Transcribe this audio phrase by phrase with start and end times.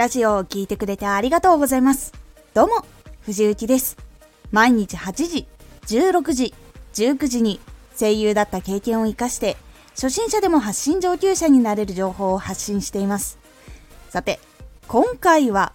[0.00, 2.14] ラジオを聴いてくれてありがとうございます。
[2.54, 2.86] どうも、
[3.26, 3.98] 藤幸です。
[4.50, 5.46] 毎日8時、
[5.88, 6.54] 16時、
[6.94, 7.60] 19時に
[7.98, 9.58] 声優だった経験を活かして、
[9.90, 13.36] 初心者でも発信上級者になれる情報を発信しています。
[14.08, 14.40] さて、
[14.88, 15.74] 今回は、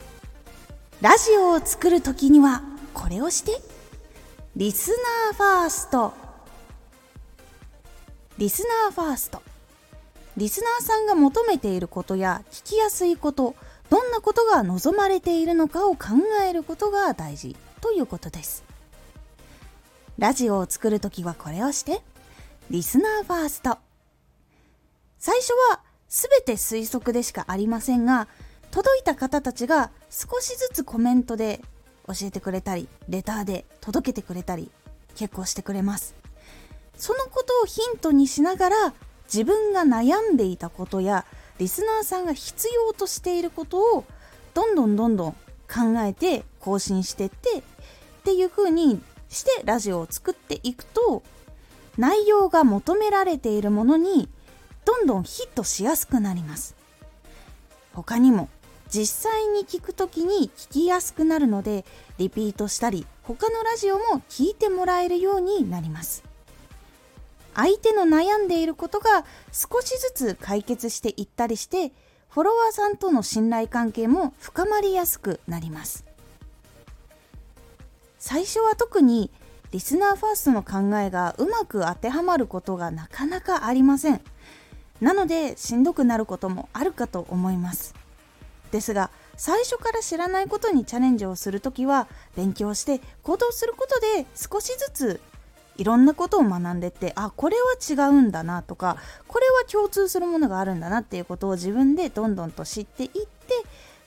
[1.01, 2.63] ラジオを作るときには
[2.95, 3.61] これをして、
[4.55, 4.89] リス
[5.29, 6.13] ナーファースト。
[8.39, 9.43] リスナーファースト。
[10.35, 13.55] リスナーさんが求めていることや聞きやすいこと、
[13.89, 16.07] どんなことが望まれているのかを考
[16.47, 18.63] えることが大事ということです。
[20.17, 22.01] ラジオを作るときはこれをして、
[22.69, 23.77] リスナーファースト。
[25.19, 28.27] 最初は全て推測でしかありませんが、
[28.71, 31.61] 届いた方たちが少しずつコメントで
[32.07, 34.71] 教えてくれたり、レターで届けてくれたり、
[35.15, 36.15] 結構してくれます。
[36.97, 38.93] そのことをヒントにしながら、
[39.25, 41.25] 自分が悩んでいたことや
[41.57, 44.05] リスナーさんが必要としていることを
[44.53, 47.61] どんどんどんどん考えて更新してってっ
[48.23, 51.23] ていう風にしてラジオを作っていくと
[51.97, 54.27] 内容が求められているものに
[54.83, 56.75] どんどんヒットしやすくなります。
[57.93, 58.49] 他にも
[58.89, 61.85] 実際に聞く時に聞きやすくなるので
[62.17, 66.24] リピートしたり他のラジオも聞いてもらえるようになります。
[67.55, 71.91] 相手の悩んでいることが少しずつ解決していったりして
[72.29, 76.05] フォロワーさんとの信頼関係も深まりやすくなります。
[78.19, 79.31] 最初は特に
[79.71, 84.21] リスナーファーストの考えがうまく当てはまることがなかなかありません。
[84.99, 87.93] なのでしんどくなることもあるかと思います。
[88.71, 95.21] ですが最初から知らないことにチャレンジをするときは勉強して行動することで少しずつ
[95.77, 103.19] いろんなことを学んでってあこれは違うんだなとかこれは共通するものがあるんだなっていうことを自分でどんどんと知っていって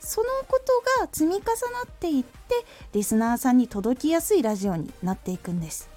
[0.00, 1.44] そのことが積み重な
[1.86, 5.88] っていってリスナーさんに届きやすいラジオになっていくんです。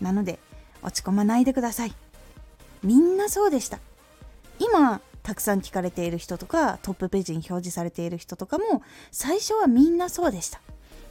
[0.00, 0.38] なので
[0.82, 1.94] 落ち込まないでください。
[2.82, 3.80] みんなそうでした。
[4.58, 10.60] 今たくさん聞かれている人とかトップページに表示されている人とかも最初はみんなそうでした。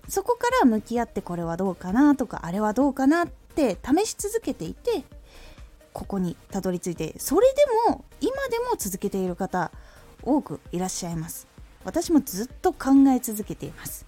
[0.08, 5.04] そこから向き合ってこれはどうかなとかあれはどうかなって試し続けていて
[5.92, 9.72] ここにたどり着いてそれでも今でも続けている方
[10.22, 11.48] 多くいらっしゃいます。
[11.84, 14.06] 私もずっと考え続けています。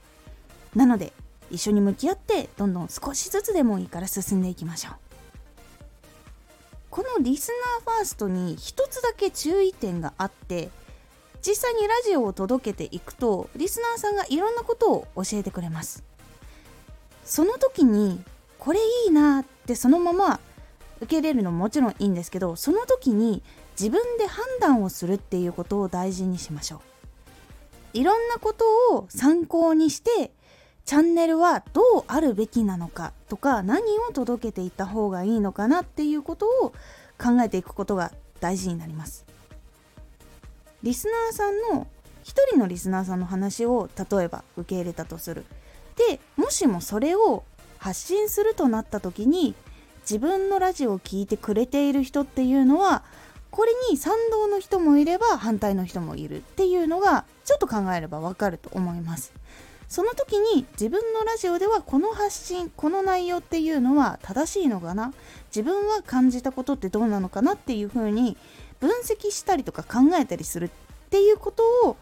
[0.75, 1.13] なので
[1.49, 4.93] 一緒に向き合ってどんどん少しずつでもいいから進んでいきましょう。
[6.91, 7.51] このリス
[7.85, 10.69] ナーファーストに一つだけ注意点があって
[11.41, 16.03] 実際にラジオを届けていくとリスナーさんがいろんなことを教えてくれます。
[17.23, 18.21] その時に
[18.59, 20.39] これいいなってそのまま
[20.97, 23.41] 受け入れるのももちろんいいんですけどその時に
[23.79, 26.79] 自分で判断をするっていうことを大事にしましょう。
[27.93, 28.65] いろんなこと
[28.95, 30.31] を参考にして
[30.85, 36.73] チャンネルはどうあるべきなのかとか何を届けていった方がいいのかなっていうことを
[37.17, 39.25] 考えていくことが大事になります。
[40.83, 41.87] リスナーさんの
[42.23, 45.45] 一人のリスナーさんの話を例えば受け入れたとする。
[46.09, 47.43] でもしもそれを
[47.79, 49.55] 発信するとなった時に
[50.01, 53.03] 自分のラジオを聴いてくれている人っていうのは
[53.49, 59.33] これに賛同の人もいれば反対の人もいるっていうのがちょっと考えればわかると思います。
[59.87, 65.13] その時に自分のラジオではこの発信この内容っていうのは正しいのかな？
[65.47, 68.37] 自分は感じたことってどうなのかなっていうふうに
[68.79, 70.69] 分析したりとか考えたりするっ
[71.09, 71.97] ていうことを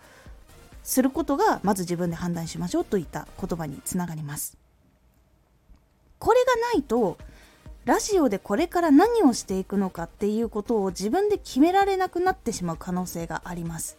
[0.84, 4.58] することがまず自分で判断しましょうといった言葉につながります。
[6.58, 7.18] ないと
[7.86, 13.98] ラジオでこれから何をしていくのかっていうことを自分で決められなくなってしまう可能性があります。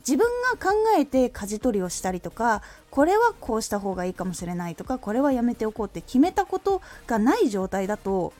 [0.00, 8.32] 自分が考えて舵取りをしたりとかこれはこうした方がいいかもしれないとかこれはやめておこうって決めたことがない状態だと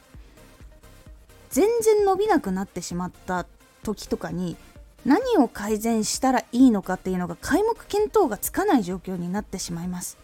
[1.50, 3.47] 全然伸びなくなってしまった
[3.82, 4.56] 時とかに
[5.04, 10.18] 何を改善したらいいのかっていうのが皆目見当がつかない状況になってしまいます。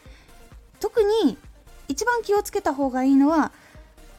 [0.80, 1.38] 特に
[1.92, 3.52] 一番気をつけた方がいいのは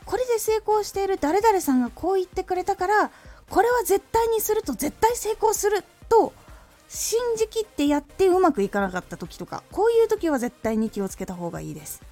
[0.06, 3.12] これで成功している誰々さんがこう言ってくれたから
[3.50, 6.34] これは絶対にすると絶対成功すると
[6.88, 12.04] 信じきってやってうまくいかなかった時とかこういう時は絶対に気をつけた方がいいです。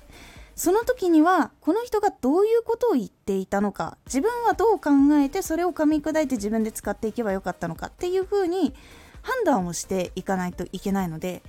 [0.56, 8.74] その時にはこの人がどういうことを言っていたのか自分はどう考えてそれを噛み砕いて自分で使っていけばよかったのかっていうふうに
[9.22, 11.42] 判断をしていかないといけないので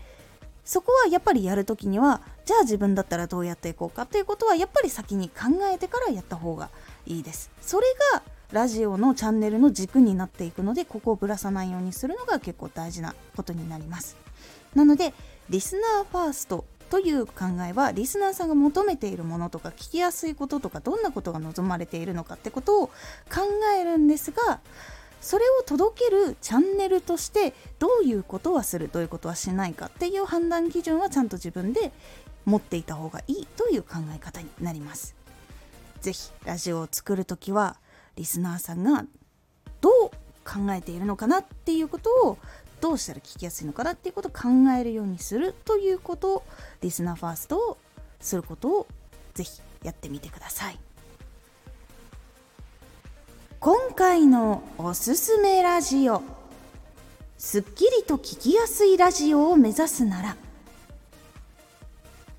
[0.65, 6.71] そこはやっぱりやるときにはじゃあ自分だったらどうやっていこうかっていうことはやっぱり先に考えてからやった方が
[7.07, 7.51] いいです。
[7.61, 8.23] それが
[8.53, 14.17] ラジオのチャンネルの軸になっていくのでここをぶらさないようにするのが結構大事なことになります。
[14.75, 15.15] なので
[15.49, 17.33] リスナーファーストという考
[17.67, 22.93] えはリスナーさんが求めているものとか聞きやすいこととかどんなことが望まれているのかってことを考
[23.79, 24.61] えるんですが
[25.23, 31.93] それを届けるチャンネルとしてどういうことはするどういうことはしないかっていう判断基準はちゃんと自分で
[32.45, 35.15] 持っていた方がいいという考え方になります。
[36.01, 37.77] ぜひラジオを作る時は
[38.17, 39.07] リスナーさんが
[39.81, 40.11] どう
[40.45, 42.39] 考えているのかなっていうことを
[42.81, 46.43] どうしたら聞きやすいのかなっていうことを考えるようにするということを
[46.81, 47.79] リスナーファーストを
[48.21, 48.87] することを
[49.35, 50.79] ぜひやってみてください
[53.65, 56.25] 今回のおすすめラジオ。
[57.39, 60.37] すっきりと聞きやすいラジオを目指すなら。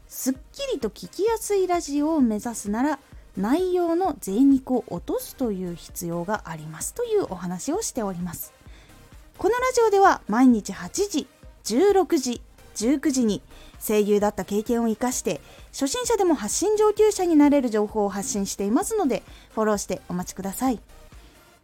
[0.09, 2.99] すっきりと聞きやすいラジオを目指すなら
[3.37, 8.51] 内容の贅肉を落とすという必要がありますというお話をしております。
[9.37, 11.27] このラジオでは毎日8時
[11.63, 12.41] 16時
[12.75, 13.41] 19時に
[13.79, 15.39] 声優だった経験を生かして
[15.71, 19.23] 初心者でも発信上級者になれる情報を発信していますので
[19.55, 20.81] フォローしてお待ちください。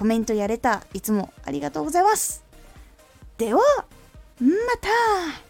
[0.00, 0.82] コメントやれた。
[0.94, 2.42] いつもありがとうございます。
[3.36, 3.60] では
[4.40, 4.46] ま
[4.80, 5.49] た。